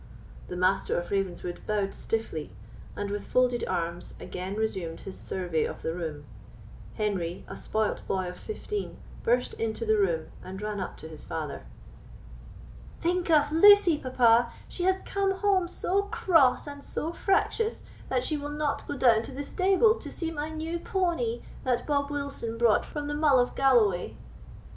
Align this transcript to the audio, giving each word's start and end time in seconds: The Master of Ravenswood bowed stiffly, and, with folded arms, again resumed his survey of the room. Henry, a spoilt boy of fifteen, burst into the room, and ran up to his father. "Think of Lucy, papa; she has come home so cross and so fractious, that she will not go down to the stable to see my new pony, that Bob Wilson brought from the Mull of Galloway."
The 0.47 0.57
Master 0.57 0.97
of 0.99 1.11
Ravenswood 1.11 1.61
bowed 1.67 1.93
stiffly, 1.93 2.55
and, 2.95 3.11
with 3.11 3.27
folded 3.27 3.63
arms, 3.67 4.15
again 4.19 4.55
resumed 4.55 5.01
his 5.01 5.19
survey 5.19 5.63
of 5.63 5.83
the 5.83 5.93
room. 5.93 6.25
Henry, 6.95 7.45
a 7.47 7.55
spoilt 7.55 8.01
boy 8.07 8.27
of 8.27 8.35
fifteen, 8.39 8.97
burst 9.23 9.53
into 9.53 9.85
the 9.85 9.99
room, 9.99 10.31
and 10.43 10.59
ran 10.59 10.79
up 10.79 10.97
to 10.97 11.07
his 11.07 11.23
father. 11.23 11.67
"Think 12.99 13.29
of 13.29 13.51
Lucy, 13.51 13.95
papa; 13.99 14.51
she 14.67 14.85
has 14.85 15.01
come 15.01 15.33
home 15.35 15.67
so 15.67 16.01
cross 16.09 16.65
and 16.65 16.83
so 16.83 17.11
fractious, 17.13 17.83
that 18.09 18.23
she 18.23 18.37
will 18.37 18.49
not 18.49 18.87
go 18.87 18.95
down 18.95 19.21
to 19.21 19.31
the 19.31 19.43
stable 19.43 19.93
to 19.99 20.09
see 20.09 20.31
my 20.31 20.49
new 20.49 20.79
pony, 20.79 21.43
that 21.63 21.85
Bob 21.85 22.09
Wilson 22.09 22.57
brought 22.57 22.85
from 22.87 23.07
the 23.07 23.13
Mull 23.13 23.37
of 23.39 23.53
Galloway." 23.53 24.15